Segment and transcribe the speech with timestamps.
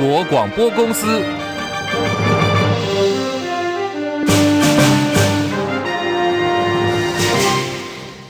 [0.00, 1.49] 国广播公司。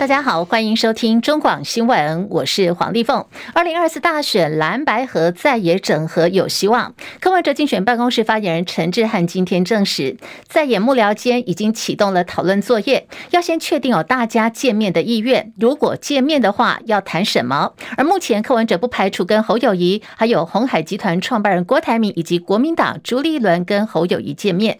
[0.00, 3.22] 大家好，欢迎收听中广新闻，我是黄丽凤。
[3.52, 6.94] 二零二四大选蓝白合在野整合有希望。
[7.20, 10.16] 柯文哲竞选办公室发言人陈志汉今天证实，
[10.48, 15.52] 在野幕僚间已经启动了讨论作业，要先确定有大家见面的意愿。
[15.60, 17.74] 如果见面的话，要谈什么？
[17.98, 24.78] 而目前柯文哲不排除跟侯友谊，还有鸿海集团创办人郭台铭以及国民党朱立伦跟侯友谊见面。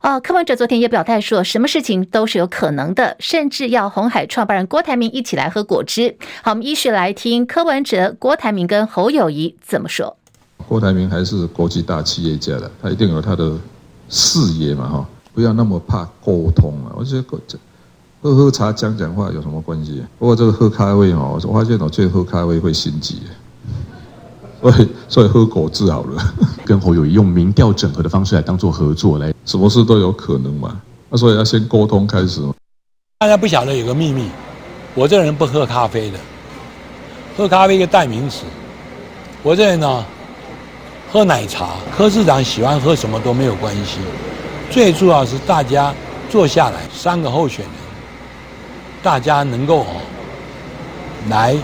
[0.00, 6.16] 哦，柯文哲昨天也表态说，什么事情都是有可能的，甚至要红海创办人郭台铭一起来喝果汁。
[6.42, 10.16] 好，我们依序来听柯文哲、郭台铭跟侯友宜怎么说。
[10.68, 13.58] 郭台铭还是国际大企业家的，他一定有他的
[14.08, 16.94] 事业嘛，哈，不要那么怕沟通啊。
[16.96, 17.24] 我觉得
[18.20, 20.02] 喝喝茶、讲讲话有什么关系？
[20.18, 23.16] 不过这个喝咖啡哦，我发现我最近喝咖啡会心悸。
[24.62, 26.34] 所以，所以喝果汁好了，
[26.66, 30.80] 跟侯友宜用民调整合的方式来当做合作来，什么事都有可能嘛。
[31.08, 32.40] 那所以要先沟通开始。
[33.18, 34.28] 大家不晓得有个秘密，
[34.94, 36.18] 我这人不喝咖啡的，
[37.36, 38.44] 喝咖啡一个代名词。
[39.42, 40.04] 我这人呢，
[41.12, 41.76] 喝奶茶。
[41.96, 43.98] 柯市长喜欢喝什么都没有关系，
[44.70, 45.94] 最重要是大家
[46.28, 47.74] 坐下来，三个候选人，
[49.02, 49.86] 大家能够
[51.28, 51.56] 来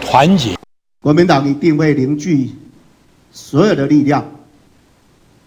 [0.00, 0.59] 团结。
[1.02, 2.50] 国民党一定会凝聚
[3.32, 4.22] 所有的力量，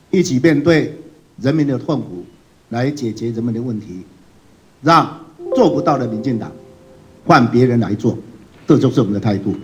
[0.10, 0.98] 一起面对
[1.40, 2.26] 人民的痛苦，
[2.70, 4.02] 来解决人民的问题，
[4.82, 5.24] 让
[5.56, 6.52] 做不到的民进党
[7.24, 8.18] 换别人来做，
[8.66, 9.56] 这就是我们的态度。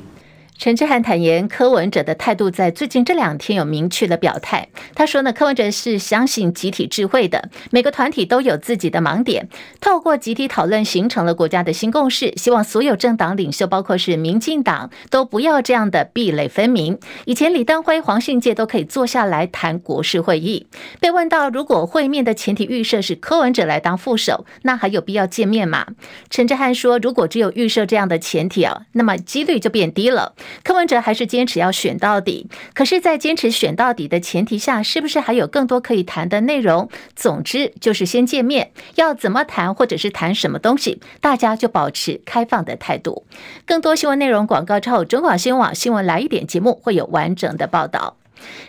[0.59, 4.67] 陈志汉坦言，柯文哲的态度在最近这两天有明确的表态。
[4.93, 9.47] 他说呢，柯文哲是相信集体智慧的，每个团体都有自己的盲点，
[9.79, 12.33] 透过集体讨论形成了国家的新共识。
[12.35, 16.99] 希望所有政党领袖，包括是民进党，都不要这样的壁垒分明。
[17.23, 20.67] 以前李登辉、黄信介都可以坐下来谈国事会议。
[20.99, 25.87] 被问到如果会面的前提预设是柯文哲来当副手，那还有必要见面吗？
[26.29, 30.33] 陈志汉说，如果只有预设这样的前提啊，那么几率就变低了。
[30.63, 36.89] 柯文哲还是坚持要选到底，可是，在坚持选到底的前提下，是不是还有更多可以谈的内容？
[37.15, 43.25] 总之，就是先见面，要怎么谈，或者是谈什么东西，大家就保持开放的态度。
[43.65, 48.18] 更多新闻内容广告之后，中广新闻网新闻来一点节目会有完整的报道。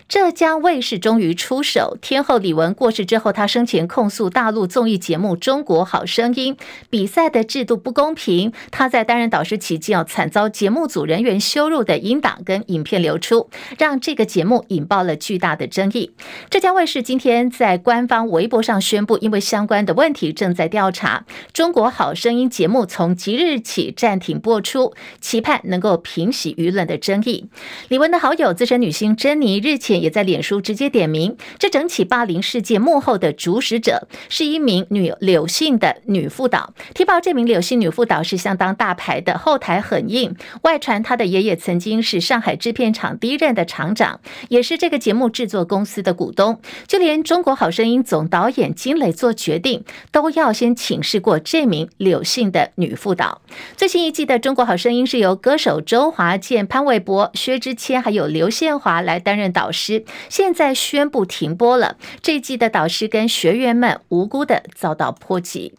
[0.08, 6.56] 浙江卫视终于出手，天后李玟过世之后，她生前控诉大陆综艺节目《中国好声音》
[6.90, 8.52] 比赛的制度不公平。
[8.70, 13.48] 她在担任导师期间，要惨遭节目组人员羞辱的音档跟影片流出，
[13.78, 16.10] 让这个节目引爆了巨大的争议。
[16.50, 27.48] 浙江卫视今天在官方微博上宣布，因为相关的问题正在调查，《中国好声音》节目从即日起暂停播出，期盼能够平息舆论的争议。
[27.88, 30.00] 李玟的好友资深女星珍妮日前。
[30.00, 36.72] 也在脸书直接点名，这整起霸凌事件幕后的主使者是一名女柳姓的女副导。
[36.94, 40.34] 提报这名柳姓女副导是相当大牌的，后台很硬。
[40.62, 46.60] 外传她的爷爷曾经是上海制片厂第一任的厂长，也是这个节目制作公司的股东。
[46.86, 53.42] 就连《中国好声音》总导演金磊做决定，都要先请示过这名柳姓的女副导。
[53.76, 60.04] 最新一季的《中国好声音》是由歌手周华健、潘玮柏、薛之谦还有刘宪华来担任导师。
[60.28, 61.96] 现在宣布停播了。
[62.22, 65.74] 这一季的导师跟学员们无辜的遭到波及。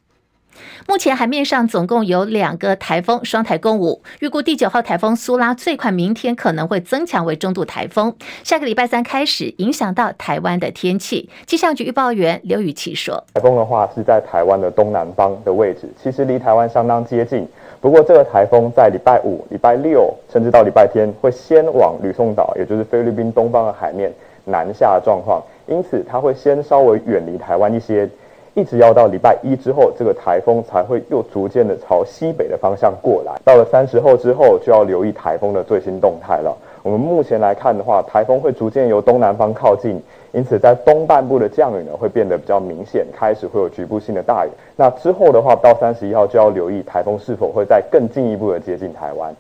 [0.88, 11.30] 目前海面上总共有两个台风双台共舞，预估第九号台风苏拉最快明天可能会增强为中度台风，下个礼拜三开始影响到台湾的天气。
[11.48, 17.48] 气象局预报员刘雨琦说：“台风的话是在台湾的东南方的位置，其实离台湾相当接近。
[17.82, 24.14] 不过这个台风在礼拜五、礼拜六甚至到礼拜天会先往吕宋岛，也就是菲律宾东方的海面
[24.46, 28.08] 南下的状况，因此它会先稍微远离台湾一些。”
[28.54, 33.32] 一直要到礼拜一之后，这个台风才会又逐渐的朝西北的方向过来。
[33.46, 36.54] 到了三十后之后，就要留意台风的最新动态了。
[36.84, 39.98] 我们目前来看的话，台风会逐渐由东南方靠近，
[40.34, 44.50] 因此在东半部的降雨呢会变得比较明显，开始会有局部性的大雨。
[44.76, 49.36] 那之后的话，到三十一号就要留意台风是否会再更进一步的接近台湾。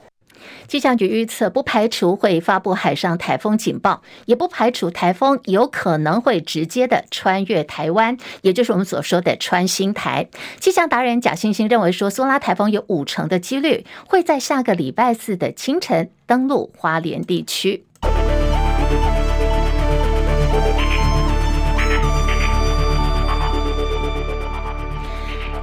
[0.67, 10.27] 气象局预测，不排除会发布海上台风警报，也不排除台风有可能会直接的穿越台湾，也就是我们所说的穿心台。
[10.59, 17.85] 气象达人贾欣欣认为说，苏拉台风有五成的几率会在下个礼拜四的清晨登陆花莲地区。
[20.61, 21.00] Thank you.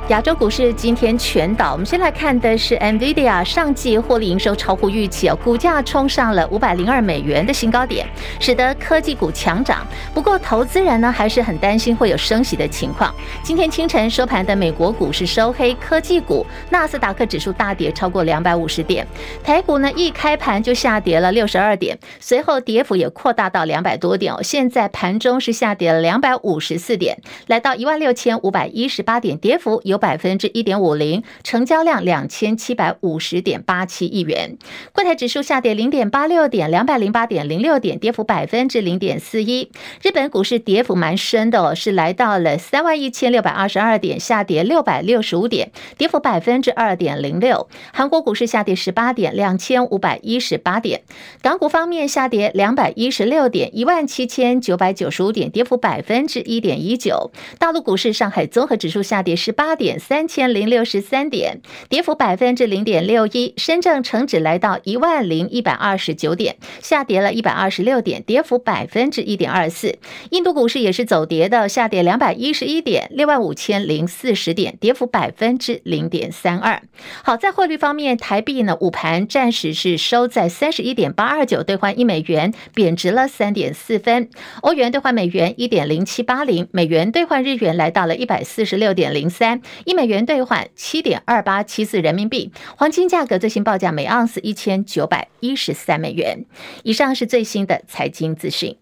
[0.08, 8.06] 亚洲股市今天全倒，我们先来看的是 NVIDIA 上季获利营收超乎预期哦，股价冲上了五百零二美元的新高点，
[8.40, 9.86] 使得科技股强涨。
[10.14, 13.14] 不过，投资人呢还是很担心会有升息的情况。
[13.42, 19.06] 今天清晨收盘的美国股市收黑，科技股纳斯达克指数大跌超过两百五十点，
[19.44, 24.42] 台股呢一开盘就下跌了六十二点，随后跌幅也扩大到两百多点哦。
[24.42, 34.56] 现在盘中是下跌了两百五十四点，来到一万六千五百一十八点，跌幅有百分之一点五零，成交量两千七百五十点八七亿元。
[34.92, 39.70] 柜台指数下跌零点八六点，两百零八点零六点，跌幅百分之零点四一。
[40.02, 47.68] 日本股市跌幅蛮深的哦，是来到了三万一千六百二十二点，下跌六百六十五点，跌幅百分之二点零六。
[47.92, 51.02] 韩国股市下跌十八点，两千五百一十八点。
[51.42, 57.30] 港股方面下跌两百一十六点，一万七千九百九十五点，跌幅百分之一点一九。
[57.58, 63.54] 大陆股市，上海综合指数下跌十八点，点三千零六十三点，跌幅百分之零点六一。
[63.56, 69.96] 深圳成指来到一万零一百二十九点，下跌了一百二十六点，跌幅百分之一点二四。
[70.28, 76.82] 印度股市也是走跌的，下跌两百一十一点，六万五千零四十点，跌幅百分之零点三二。
[77.24, 84.28] 好，在汇率方面，台币呢午盘暂时是收在三十一点八二九兑换一美元，贬值了三点四分。
[84.60, 92.52] 欧元兑换美元一点零七八零，美元兑换日元来到了一百四十六点零三，一美元兑换七点二八七四人民币。
[92.76, 96.44] 黄金价格最新报价每盎司一千九百一十三美元。
[96.82, 98.76] 以上是最新的财经资讯。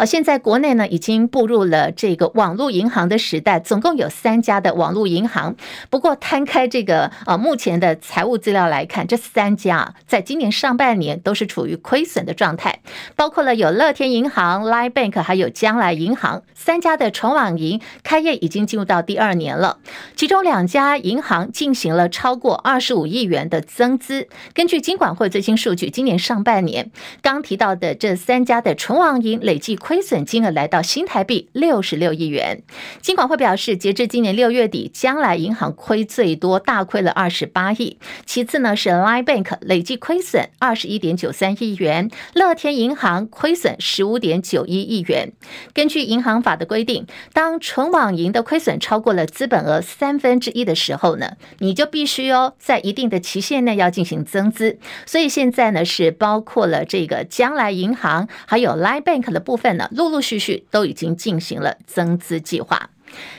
[0.00, 5.54] 好，现在国内呢已经步入了这个网络银行的时代，总共有三家的网络银行。
[5.90, 12.80] 不过摊开这个呃目前的财务资料来看，这三家在今年上半年都是处于亏损的状态，
[13.14, 19.80] 包括了有乐天银行、Line Bank 还有将来银行三家的纯网银开业已经进入到第二年了，
[20.16, 24.28] 其中两家银行进行了超过二十五亿元的增资。
[24.54, 32.62] 根据金管会最新数据，今年上半年刚提到的这三家的纯网银累计亏亏损金额来到新台币六十六亿元。
[33.00, 37.98] 金管会表示，截至今年六月底，将来银行亏最多，大亏了二十八亿。
[38.24, 45.32] 其次呢是 Line Bank 累计亏损二十一点九三亿元，乐天银行亏损十五点九一亿元。
[45.74, 54.78] 根据银行法的规定，当纯网银的亏损超过了资本额三分之一的时候呢，你就必须哦，在一定的期限内要进行增资。
[55.04, 62.90] 所以现在呢是包括了这个将来银行还有 Line Bank 的部分陆陆续续都已经进行了增资计划。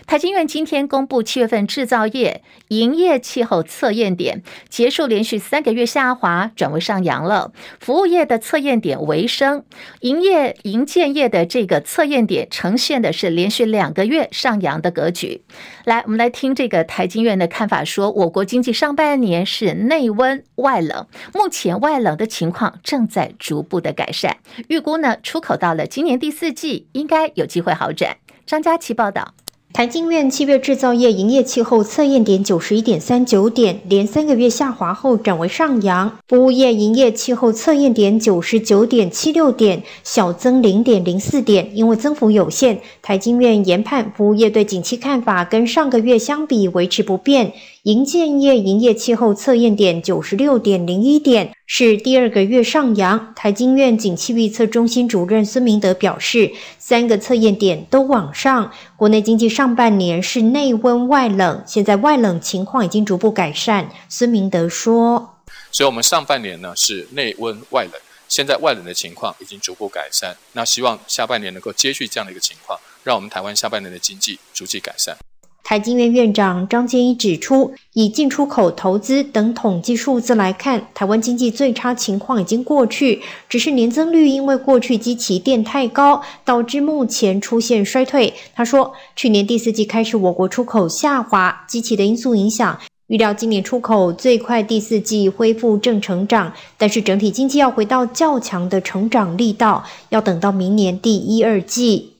[0.05, 7.53] 台经院今天公布七月份制造业营业气候测验点结束连续三个月下滑，转为上扬了。
[7.79, 9.63] 服务业的测验点微升，
[10.01, 15.43] 营业营建业的这个测验点呈现的是连续两个月上扬的格局。
[15.85, 28.17] 来，我们来听这个台经院的看法说，我国经济上半年是内温外冷，目前外冷的情况正在逐步的改善，预估呢出口到了今年第四季应该有机会好转。
[28.45, 29.33] 张佳琪报道。
[29.73, 36.19] 台经院七月制造业营业气候测验点九十一点三九点，连三个月下滑后转为上扬。
[36.27, 42.81] 服务业营业气候测验点九十九点七六点，小增零点零四点，因为增幅有限。
[43.01, 47.53] 台经院研判，服务业对景气看法跟上个月相比维持不变。
[47.83, 53.33] 营建业营业气候测验点九十六点零一点，是第二个月上扬。
[53.33, 58.71] 台经院景气预测中心主任孙明德表示，三个测验点都往上。
[58.95, 63.89] 国内经济上半年是内温外冷，现在外冷情况已经逐步改善。
[64.07, 65.37] 孙明德说
[65.73, 67.93] ：“所以，我们上半年呢是内温外冷，
[68.27, 70.37] 现在外冷的情况已经逐步改善。
[70.53, 75.17] 那希望下半年能够接续这样的一个情况，让我们台湾下半年的经济逐季改善。”
[75.63, 88.33] 台经院院长张建一指出，以进出口、投资等统计数字来看，台湾经济最差情况已经过去，只是年增率因为过去基期垫太高，导致目前出现衰退。
[88.53, 92.77] 他说，去年第四季开始，我国出口下滑，基期的因素影响，
[93.07, 102.13] 预料今年出口最快第四季恢复正成长，但是整体经济要回到较强的成长力道，要等到明年第一二季。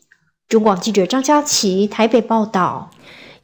[0.48, 2.92] 中广记者张佳琪台北报道。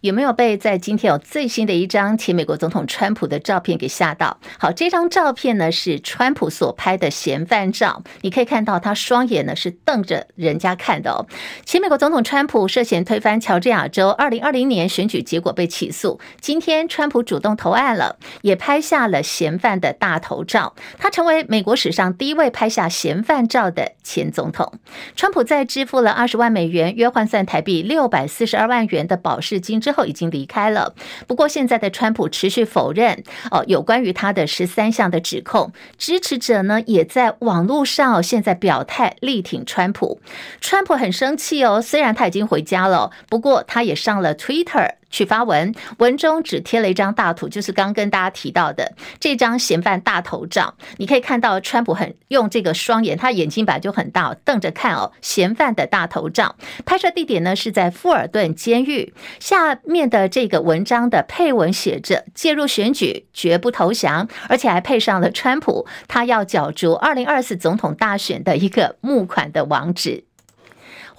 [0.02, 4.38] 有没有被在今天有最新的一张前美国总统川普的照片给吓到？
[4.60, 11.26] 好，这张照片呢是川普所拍的嫌犯照，你可以看到他双眼呢是瞪着人家看的哦。
[11.66, 24.74] 前美国总统川普涉嫌推翻乔治亚州二零二零年选举结果被起诉，今天川普主动投案了，也拍下了嫌犯的大头照，他成为美国史上第一位拍下嫌犯照的前总统。
[25.16, 29.82] 川普在支付了二十万美元（约换算台币六百四十二万元）的保释金。
[29.88, 30.94] 之后已经离开了。
[31.28, 40.20] 不过现在的川普持续否认哦，有关于他的十三项的指控，支持者呢也在网络上现在表态力挺川普。
[40.60, 44.96] 川普很生气哦，虽然他已经回家了，不过他也上了 Twitter。
[45.10, 50.76] 去发文，文中只贴了一张大图，就是刚跟大家提到的这张嫌犯大头照。
[50.98, 55.12] 你可以看到，川普很用这个双眼，他眼睛本来就很大，瞪着看哦。
[55.22, 59.14] 嫌犯的大头照，拍摄地点呢是在富尔顿监狱。
[59.40, 70.10] 下面的这个文章的配文写着：“介入选举，绝不投降。”而且还配上了川普他要角逐二零二四总统大选的一个募款的网址。《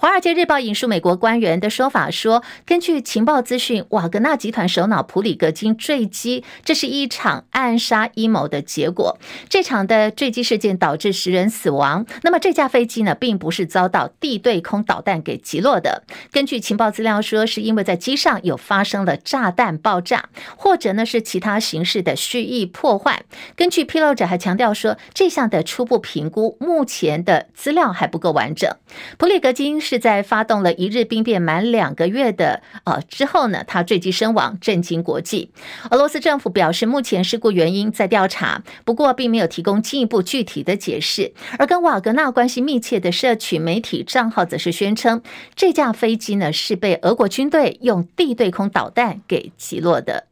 [0.01, 9.17] 华尔街日报》引述美国官员的说法说，根据情报资讯，瓦格纳集团首脑普里格金坠机，这是一场暗杀阴谋的结果。
[9.49, 12.05] 这场的坠机事件导致十人死亡。
[12.23, 16.03] 那么这架飞机呢，并不是遭到地对空导弹给击落的。
[16.31, 23.23] 根据情报资料说，是因为在机上有发生了炸弹爆炸，或者呢是其他形式的蓄意破坏。
[23.57, 28.73] 根据披露者还强调说，这项的初步评估，目前的资料还不够完整。
[29.17, 29.81] 普里格金。
[29.89, 35.49] 是在发动了一日兵变满两个月的呃之后呢，他坠机身亡，震惊国际。
[35.89, 41.33] 俄罗斯政府表示，目前事故原因在调查，不过并没有提供进一步具体的解释。
[41.57, 45.23] 而跟瓦格纳关系密切的社群媒体账号则是宣称，
[45.55, 50.28] 这架飞机呢是被俄国军队用地对空导弹给击落的。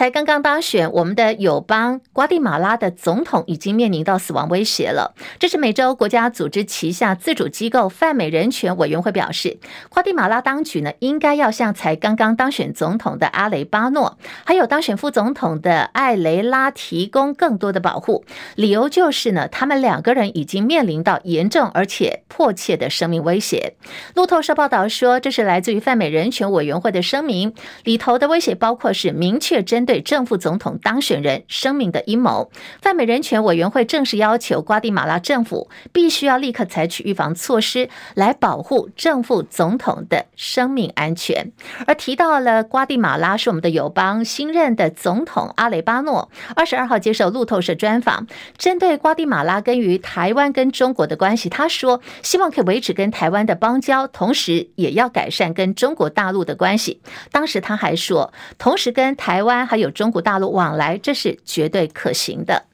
[0.00, 5.14] 才刚刚当选，我们的友邦瓜地马拉的总统已经面临到死亡威胁了。
[5.38, 9.58] 这是美洲国家组织旗下自主机构泛美人权委员会表示，
[9.90, 14.16] 瓜地马拉当局呢应该要向才刚刚当选总统的阿雷巴诺，
[14.46, 18.24] 还有当选副总统的艾雷拉提供更多的保护。
[18.54, 23.74] 理由就是呢，他们两个人已经面临到严重而且迫切的生命威胁。
[24.14, 27.52] 路透社报道说，这是来自于泛美人权委员会的声明，
[27.84, 41.50] 里头的威胁包括是明确针对对正副总统当选人声明的阴谋，泛美人权委员会正式要求瓜地马拉政府必须要立刻采取预防措施来保护正副总统的生命安全。
[41.88, 57.00] 而提到了瓜地马拉是我们的友邦，新任的总统阿雷巴诺二十二号接受路透社专访，针对瓜地马拉跟于台湾跟中国的关系，他说希望可以维持跟台湾的邦交，同时也要改善跟中国大陆的关系。
[57.32, 59.66] 当时他还说，同时跟台湾。
[59.70, 62.64] 还有中国大陆往来，这是绝对可行的。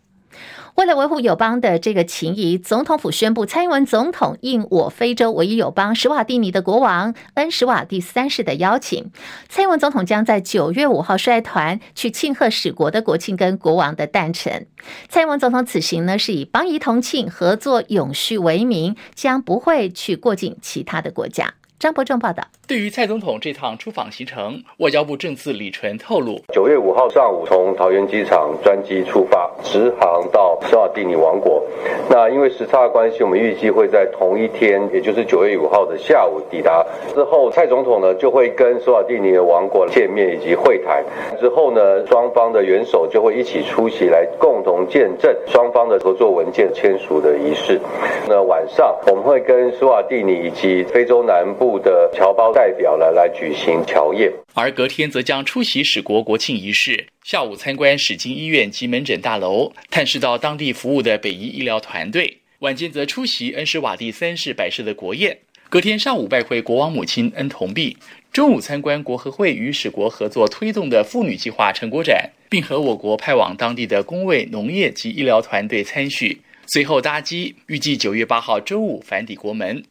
[0.76, 9.10] 为了维护友邦的这个情谊，总统府宣布，蔡英文总统应我非洲唯一友邦史瓦蒂尼的国王恩史瓦蒂三世的邀请，
[9.46, 14.66] 蔡英文总统将在九月五号率团去庆贺史国的国庆跟国王的诞辰。
[15.10, 21.52] 蔡英文总统此行呢，是以邦谊同庆、合作永续为名，将不会去过境其他的国家。
[21.78, 22.42] 张伯仲报道。
[22.66, 31.62] 对于蔡总统这趟出访行程，外交部政次李淳透露，九月五号上午从桃园机场专机出发，直航到斯瓦蒂尼王国。
[32.08, 36.84] 那因为时差的关系，我们预计会在同一天，也就是九月五号的下午抵达。
[37.14, 41.04] 之后，蔡总统呢就会跟斯瓦蒂尼的王国见面以及会谈。
[41.38, 47.78] 之后呢，双方的元首就会一起出席，来共同见证双方的合作文件签署的仪式。
[48.26, 52.52] 那晚上我们会跟斯瓦蒂尼以及非洲南部部的侨胞。
[52.52, 57.06] 代表呢来举行侨宴，而隔天则将出席史国国庆仪式。
[57.24, 62.38] 下午参观史经医院及门诊大楼，探视到当地服务的北医医疗团队。
[62.60, 65.36] 晚间则出席恩施瓦蒂三世百世的国宴。
[65.68, 67.96] 隔天上午拜会国王母亲恩同碧，
[68.32, 76.40] 中午参观国合会与史国合作推动的妇女计划成果展，并和我国派往当地的工卫、农业及医疗团队参叙。
[76.68, 79.84] 随后搭机，预计九月八号周五返抵国门。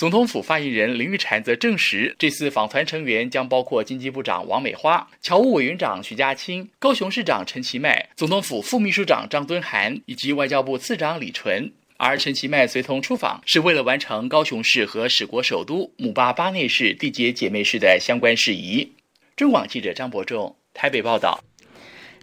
[0.00, 11.70] 总统府发言人林玉婵则证实，这次访团成员将包括经济部长王美花、侨务委员长徐家清、高雄市长陈其迈、总统府副秘书长张敦涵以及外交部次长李淳。
[11.98, 18.90] 而陈其迈随同出访，是为了完成高雄市和史国首都姆巴巴内市缔结姐妹市的相关事宜。
[19.36, 21.44] 中广记者张伯仲台北报道。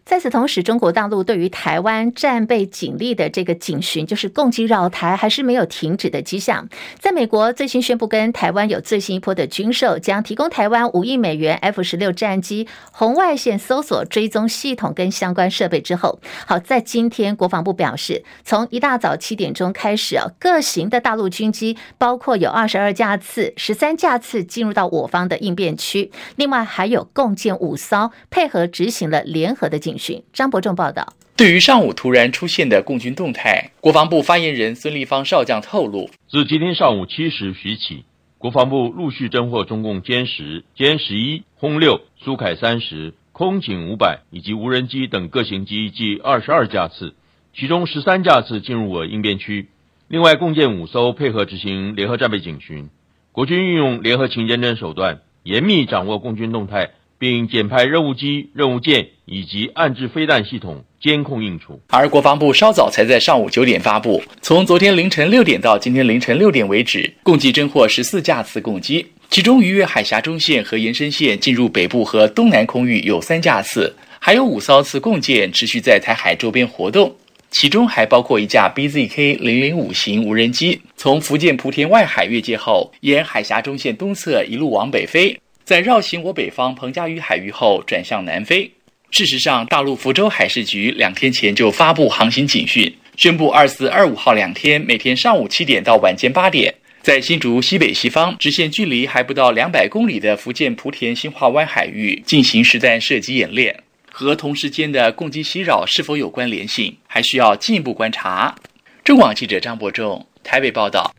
[0.08, 6.66] 在此同时，中国大陆对于台湾战备警力的这个警巡，就是攻击绕台，还是没有停止的迹象。
[6.98, 29.97] 在美国最新宣布跟台湾有最新一波的军售，将提供台湾五亿美元 F 十六战机、红外线搜索追踪系统跟相关设备之后，好，在今天国防部表示，从一大早七点钟开始啊，各型的大陆军机，包括有二十二架次、十三架次进入到我方的应变区，另外还有共建五艘，配合执行了联合的警。
[30.34, 38.06] 张伯仲报道：对于上午突然出现的共军动态，国防部发言人孙立方少将透露，自今天上午七时许起，
[38.38, 47.16] 国防部陆续侦获中共歼十、歼十一、轰六、苏凯三十、空警五百以及无人机等各型机计二十二架次，
[47.54, 49.70] 其中十三架次进入我应变区。
[50.08, 52.90] 另外，共建五艘配合执行联合战备警巡。
[53.32, 56.92] 国军运用联合情监侦手段，严密掌握共军动态。
[57.20, 61.80] 并检派任务机、任务舰以及岸置飞弹系统监控应处。
[61.88, 77.16] 而国防部稍早才在上午九点发布，从昨天凌晨六点到今天凌晨六点为止，共计侦获十四架次共机，其中逾越海峡中线和延伸线进入北部和东南空域有三架次，还有五艘次共舰持续在台海周边活动，
[77.50, 85.38] 其中还包括一架 BZK 零零五型无人机，从福建莆田外海越界后，沿海峡中线东侧一路往北飞。
[85.68, 88.72] 在绕行我北方彭佳屿海域后，转向南飞。
[89.12, 108.56] 事实上，大陆福州海事局两天前就发布航行警讯，宣布二四、二五号两天每天上午七点到晚间八点，在新竹西北西方直线距离还不到两百公里的福建莆田新化湾海域进行实弹射击演练，和同时间的共机袭扰是否有关联性，还需要进一步观察。
[109.04, 111.14] 中广记者张伯仲台北报道。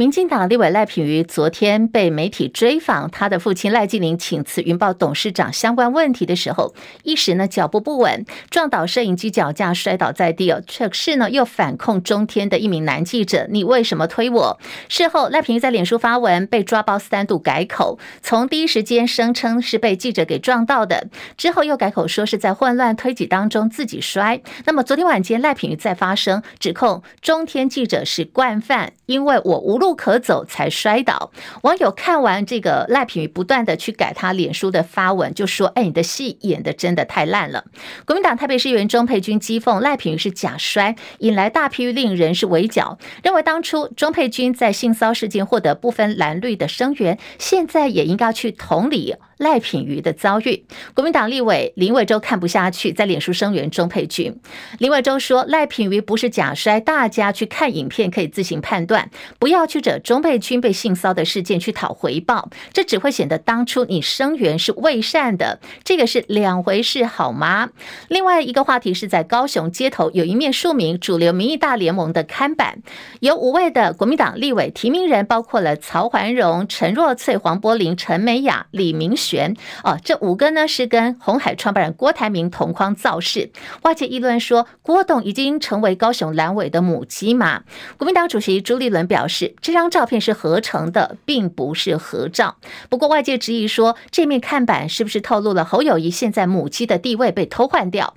[0.00, 10.62] 民进党立委赖品妤昨天被媒体追访，他的父亲赖季霖请辞云豹董事长相关问题的时候，一时呢脚步不稳，撞倒摄影机脚架摔倒在地哦。
[10.66, 24.40] 可是呢又反控中天的一名男记者：“你为什么推我？”事后赖品妤在脸书发文，被抓包三度改口，从第一时间声称是被记者给撞到的，之后又改口说是在混乱推挤当中自己摔。
[24.64, 29.89] 那么昨天晚间赖品妤再发声，指控中天记者是惯犯，因为我无路。
[29.90, 31.32] 不可走才摔倒。
[31.62, 37.64] 网友看完这个赖品妤不断的去改他脸书的发文，就说：“哎，你的戏演的真的太烂了。”
[38.06, 49.16] 国民党台北市议员钟佩君讥讽赖品妤是假摔，引来大批令人是围剿，认为当初钟沛君在性骚事件获得不分蓝绿的声援，现在也应该去同理。
[49.40, 54.38] 赖品妤的遭遇，国民党立委林伟洲看不下去，在脸书声援钟佩君。
[54.78, 67.70] 林伟洲说：“赖品妤不是假摔，大家去看影片可以自行判断，不要去惹钟佩君被性骚的事件去讨回报，这只会显得当初你声援是未善的，这个是两回事，好吗？”
[68.08, 72.82] 另外一个话题是在高雄街头有一面署名主流民意大联盟的看板，
[73.20, 83.50] 有五位的国民党立委提名人，包括了曹环荣、陈若翠、黄柏林、陈美雅、李明选哦，这五个呢是跟红海创办人郭台铭同框造势，
[83.82, 87.62] 外界议论说郭董已经成为高雄蓝委的母鸡嘛。
[87.96, 92.56] 国民党主席朱立伦表示，这张照片是合成的，并不是合照。
[92.88, 98.14] 不过外界质疑说，这面看板是不是透露了侯友谊现在母鸡的地位被偷换掉？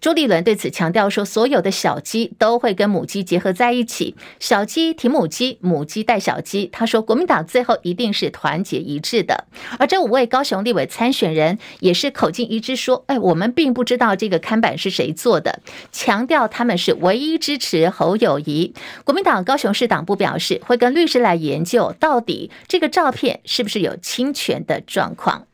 [0.00, 6.66] 朱立伦对此强调说，所有的小鸡都会跟母鸡结合在一起，小鸡提母鸡，母鸡带小鸡。
[6.72, 9.44] 他说，国民党最后一定是团结一致的。
[9.78, 10.39] 而这五位高。
[10.40, 15.60] 高雄立委参选人也是口径一致说：“哎，我们并不知道这个看板是谁做的，
[15.92, 18.74] 强调他们是唯一支持侯友谊。”
[19.04, 25.44] 国民党高雄市党部表示，会跟律师来研究到底这个照片是不是有侵权的状况。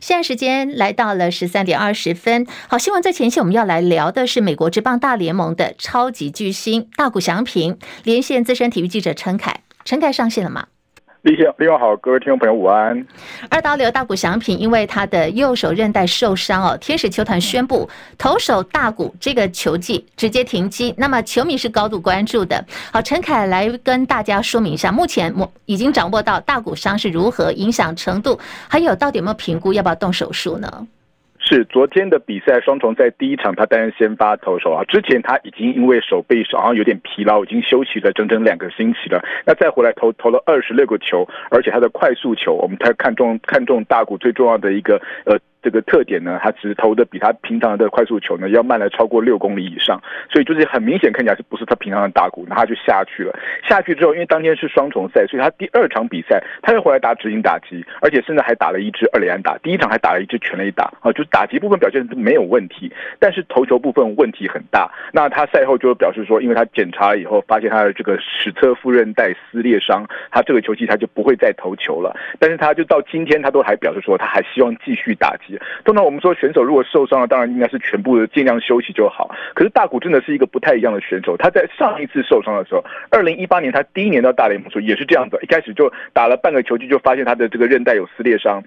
[0.00, 10.68] 现在时间来到了十三点二十分，好，新闻在前线我们要来聊的是美国职棒大联盟的超级巨星大谷翔平，连线资深体育记者陈凯，陈凯上线了吗？
[11.24, 13.06] 立先，立好，各位听众朋友午安。
[13.48, 20.94] 二刀流大谷翔平因为他的右手韧带受伤哦，天使球团宣布投手大谷这个球季直接停机。
[20.98, 22.62] 那么球迷是高度关注的。
[22.92, 30.86] 好，陈凯来跟大家说明一下，目前我已经掌握到大谷伤是如何影响程度，还有到底有没有评估要不要动手术呢？
[31.46, 34.82] 是昨天的比赛，双重在第一场他担任先发投手啊。
[34.84, 39.22] 之前他已经因为手背好像有点疲劳，已经休息了整整两个星期了。
[39.46, 45.38] 那再回来投投了二十六个球，而且他的快速球，我们太看重看重大谷最重要的一个呃。
[45.64, 49.98] 这个特点呢，他只投的比他平常的快速球呢要慢了超过六公里以上，
[50.30, 53.34] 所以就是很明显看起来是不是他平常的大鼓，那他就下去了。
[53.66, 59.56] 下去之后，因为当天是双重赛，所以他第二场比赛他又回来打指引打击，而且甚至还打了一支二垒安打。
[59.62, 64.90] 第一场还打了一支全垒打啊，就是打击部分表现是没有问题，但是投球部分问题很大。
[65.12, 72.14] 那他赛后就表示说，因为他检查了以后发现他的这个史侧副韧带撕裂伤，他这个球季他就不会再投球了。
[72.38, 75.53] 但是他就到今天他都还表示说，他还希望继续打击。
[75.84, 79.34] 通常我们说选手如果受伤了，当然应该是全部的尽量休息就好。
[79.54, 81.36] 可是大谷真的是一个不太一样的选手。
[81.36, 88.62] 他在上一次受伤的时候，二零一八年他第一年到大联盟时也是这样子，一开始就打了半个球季就发现他的这个韧带有撕裂伤。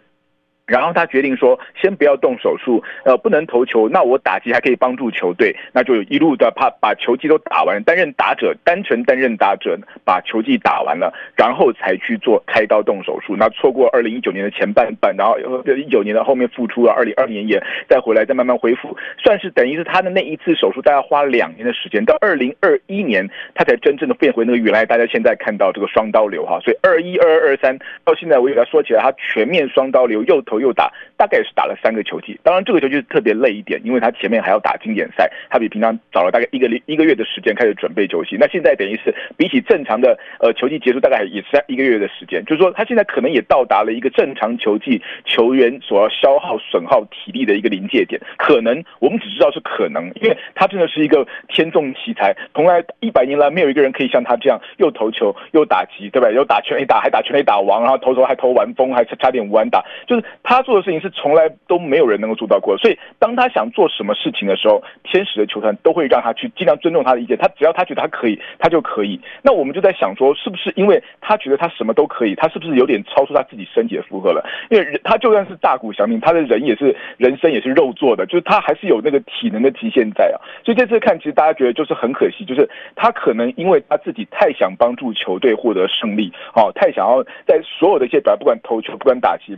[0.67, 13.33] 然后他决定说，先不要动手术，呃，不能投球，那我打击还可以帮助球队，那就一路的怕把球技都打完，担任打者，单纯担任打者，把球技打完了，然后才去做开刀动手术。
[13.37, 15.37] 那错过二零一九年的前半半，然后
[15.77, 23.25] 一九年的后面复出了，二零二年也再回来，再慢慢恢复，算是等于是他的那一次手术，大概花了两年的时间，到二零二一年
[23.55, 26.59] 他才真正的变回那个原来大家现在看到这个双刀流哈。
[26.59, 30.56] 所以二一、二二、二三到现在为止，说起来他全面双刀流，右投。
[30.59, 32.39] 又打，大概是打了三个球季。
[32.43, 38.37] 当然，这个球季特别累一点，因为他前面还要打经典赛，他比平常早了大概一个一个月的时间开始准备球季。
[38.39, 42.43] 那现在等于是比起正常的呃球季结束，大概也是一个月的时间。
[42.45, 48.19] 就是说，他现在可能也到达了一个正常球季球员所要消耗损耗体力的一个临界点。
[48.37, 56.29] 可能我们只知道是可能，因为他真的是一个天纵奇才，从来一百年来没有一个人可以像他这样又投球又打击，对吧？
[56.31, 60.23] 又打全垒打，还打全垒打王，然后投球还投完风，还差点完打，就是。
[60.49, 67.35] 他做的事情是从来都没有人能够做到过，所以当他想做什么事情的时候，天使的球团都会让他去尽量尊重他的意见。
[67.37, 69.19] 他只要他觉得他可以，他就可以。
[69.41, 74.41] 那我们就在想说，是不是因为他觉得他什么都可以，他是不是有点超出他自己身体的负荷了？
[74.71, 80.39] 因为人他就算是大谷翔平，他的人也是人生也是肉做的，就是他还是有那个体能的极限在啊。
[80.63, 89.57] 所以这次看，其实大家觉得就是很可惜，就是他可能因为他自己太想帮助球队获得胜利，哦，太想要在所有的一些表，不管投球，不管打击。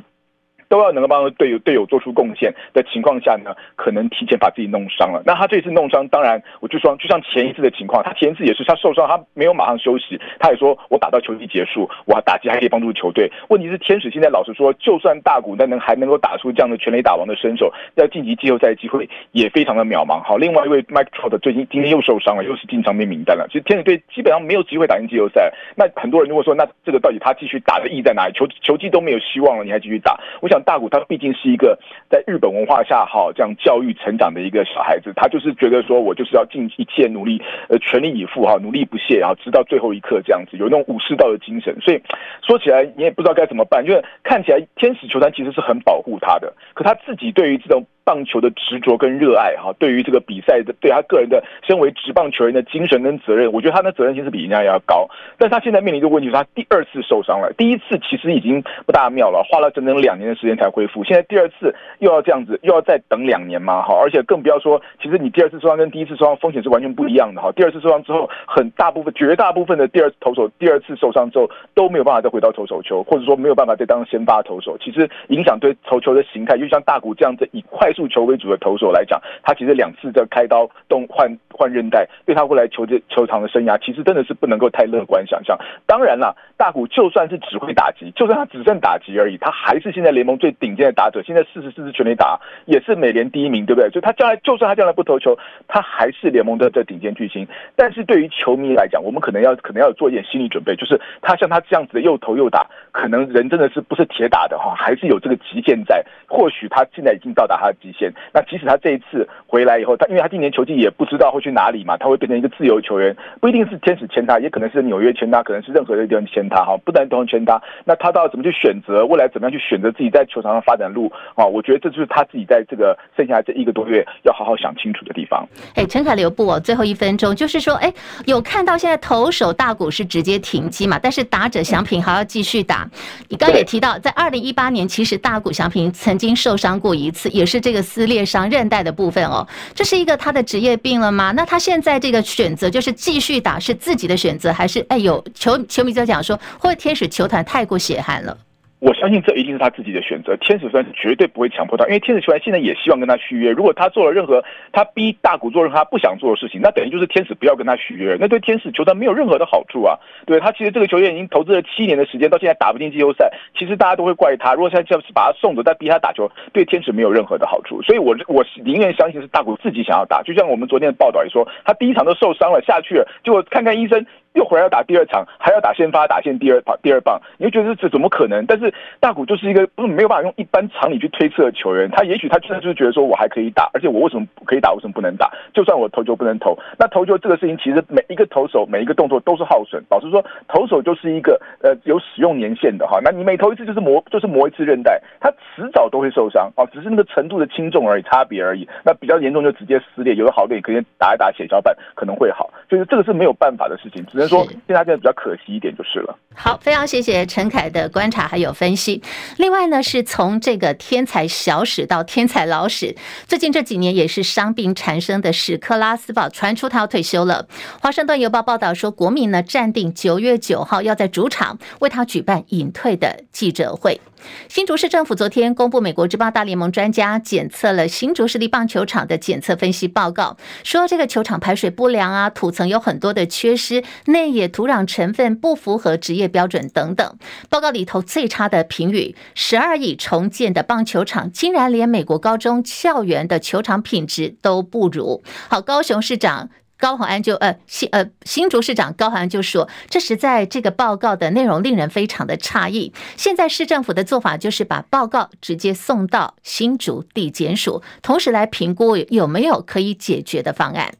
[0.69, 5.21] 都要能够帮助队友队友做出贡献的情况下呢，可能提前把自己弄伤了。
[5.25, 13.29] 那他这次弄伤，当然我就说，就像前一次的情况，他前一次也是他受伤，他没有马上休息，他也说我打到球季结束，我打击还可以帮助球队。
[13.49, 20.21] 问题是天使现在老实说，就算大谷但能还能够打出这样的全垒打王的身手，要晋级季后赛机会也非常的渺茫。
[20.21, 23.47] 好，另外一位 Mike Trout 最近今天又受伤了，又是进伤病名单了。
[23.47, 25.51] 其实天使队基本上没有机会打进季后赛。
[25.75, 28.33] 那很多人如果说，那这个到底他继续打的意义在哪里？
[28.33, 30.19] 球球季都没有希望了，你还继续打？
[30.41, 30.58] 我想。
[30.63, 31.77] 大谷他毕竟是一个
[32.09, 41.75] 在日本文化下哈这样教育成长的一个小孩子，他就是觉得说我就是要尽一切努力，呃，全力以赴哈，努力不懈，然后直到最后一刻这样子，有那种武士道的精神。
[41.81, 42.01] 所以
[42.45, 47.85] 说起来你也不知道该怎么办，因为看起来天使球团其实是很保护他的，可他自己对于这种。
[48.09, 55.07] 棒球的执着跟热爱哈，对于这个比赛的，对他个人的身为职棒球员的精神跟责任，我觉得他的责任心是比人家要高。
[55.37, 57.53] 但他现在面临的问题，是他第二次受伤了。
[57.55, 61.03] 第一次其实已经不大妙了，花了整整两年的时间才恢复。
[61.03, 63.83] 现在第二次又要这样子，又要再等两年嘛？
[63.83, 67.51] 哈，而且更不要说，其实你第二次受伤跟第一次受伤风险是完全不一样的哈。
[67.51, 74.75] 第二次受伤之后，很大部分、绝大部分的第二投手第二次受伤之后都没有办法再回到投手球，或者说没有办法再当先发投手。
[74.81, 85.57] 其实影响对投球的形态，就像大谷这样子以快速球为主的投手来讲，他其实两次的开刀动换换韧带，对他未来球这球场的生涯，其实真的是不能够太乐观想象。
[85.85, 91.21] 当然了，大谷就算是只会打击，就算他只剩打击而已，他还是现在联盟最顶尖的打者。
[91.23, 93.89] 现在四十四支全垒打，也是美联第一名，对不对？
[93.89, 97.47] 就他将来，就算他将来不投球，他还是联盟的这顶尖巨星。
[97.75, 106.03] 但是对于球迷来讲，我们可能要可能要做一点心理准备，就是他像他这样子的又投又打，可能人真的是不是铁打的哈，还是有这个极限在。
[106.27, 108.13] 或许他现在已经到达他的极限。
[108.33, 117.61] 那即使他这一次回来以后，他因为他今年球季也不知道会去哪里嘛，他会变成一个自由球员，不一定是天使签他，也可能是纽约签他，可能是任何的地方签他哈，不能都能签他。
[117.85, 121.45] 那他到底怎么去选择未来怎么样去选择自己在球场上发展路啊？
[121.45, 125.47] 我觉得这就是他自己在这个剩下这一个多月要好好想清楚的地方。
[125.75, 127.91] 哎，陈凯留步哦，最后一分钟就是说，哎，
[128.25, 130.99] 有看到现在投手大谷是直接停机嘛？
[131.01, 132.87] 但是打者祥平还要继续打。
[133.29, 139.47] 你刚也提到，在二零一八年，其实大谷祥平曾经受伤过一次，也是这这个撕裂伤韧带的部分哦。
[139.75, 141.31] 这是一个他的职业病了吗？
[141.35, 148.35] 那他现在这个选择就是继续打是自己的选择，还是哎有球球迷在讲说，或者天使球团太过血汗了？
[148.79, 153.51] 我相信这一定是他自己的选择，天使虽然绝对不会强迫他，因为天使球员现在也希望跟他续约。
[153.51, 159.99] 如果他做了任何他逼大谷做任何他不想做的事情，那等于就是天使不要跟他续约，那对天使球团没有任何的好处啊。
[160.25, 164.53] 对他其实这个球员已经投资了七年的时间，到现在打不进季后赛，其实大家都会怪他。
[164.53, 167.81] 如果现在就是把他送走，再逼他打球，对天使没有任何的好处。
[167.81, 170.23] 所以我我宁愿相信是大谷自己想要打。
[170.23, 174.05] 就像我们昨天的报道也说，他第一场都受伤了下去了，结果看看医生。
[174.33, 178.45] 又回来要打第二场，还要打先发打线第二棒第二棒，你就觉得这怎么可能？
[178.45, 178.68] 但是
[178.99, 185.31] 大谷就是一个不是没有办法用一般常理去推测的球员，他也许他真的就是觉得说我还可以打，而且我为什么可以打，为什么不能打？
[185.53, 189.83] 就算我投球不能投，那投球这个事情其实每一个投手每一个动作都是耗损。
[189.89, 198.67] 老实说，投手就是一个呃有使用年限的哈，那你每投一次就是磨就是磨一次韧带，他迟早都会受伤啊，只是那个程度的轻重而已，差别而已。
[198.83, 204.05] 那比较严重就直接撕裂，有的好点可以打一打血小板可能会好，就是这个是没有办法的事情。
[204.05, 206.17] 只能说现在这样比较可惜一点就是了。
[206.35, 208.51] 好，非常谢谢陈凯的观察还有。
[208.59, 209.01] 分析。
[209.37, 217.47] 另外呢，是从这个天才小史到天才老史，最近这几年也是伤病缠身的史克拉斯堡传出他要退休了。
[217.81, 224.01] 华盛顿邮报报道说，国民呢暂定九月九号要在主场为他举办隐退的记者会。
[224.47, 237.17] 新竹市政府昨天公布美国职棒大联盟专家检测了新竹市立棒球场的检测分析报告，说这个球场排水不良啊，土层有很多的缺失，内野土壤成分不符合职业标准等等。
[237.49, 245.23] 报告里头最差的评语，十二亿重建的棒球场竟然连美国高中校园的球场品质都不如。
[245.49, 246.49] 好，高雄市长。
[246.79, 252.93] 高虹安就呃新呃新竹市长高虹安就说，这实在这个报告的内容令人非常的诧异。
[253.17, 260.93] 现在市政府的做法就是把报告直接送到新竹地检署，同时来评估有没有可以解决的方案。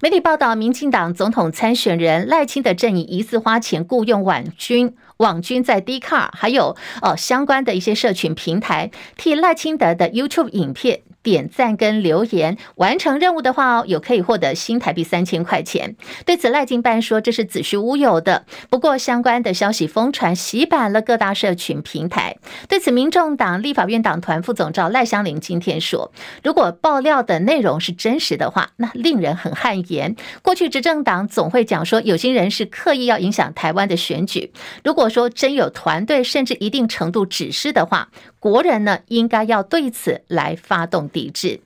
[0.00, 11.02] 媒体报道，民进党总统参选人赖清德阵营疑似花钱雇佣网军，网军在 d c a r 还有哦相关的一些社群平台替赖清德的 YouTube 影片。
[11.24, 15.96] 点赞跟留言，完成任务的话哦，有可以获得新台币三千块钱。
[16.24, 18.44] 对此，赖经办说这是子虚乌有的。
[18.68, 22.36] 不过，相关的消息疯传，洗版了各大社群平台。
[22.68, 30.14] 对此，民众党立法院党团副总召赖香伶今天说，如果爆料的内容是真实的话，那令人很汗颜。
[30.42, 34.52] 过去执政党总会讲说，有心人是刻意要影响台湾的选举。
[34.84, 41.62] 如果说真有团队，甚至一定程度指示的话，国人呢，应该要对此来发动抵制。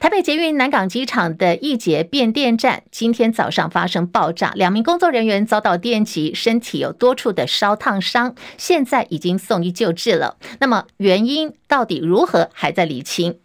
[0.00, 10.36] 台北捷运南港机场的一节变电站今天早上发生爆炸，两名工作人员遭到电击，身体有多处的烧烫伤，现在已经送医救治了。
[10.60, 13.38] 那么原因到底如何，还在理清。